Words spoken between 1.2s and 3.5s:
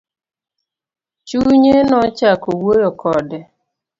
Chunye nochako wuoyo kode.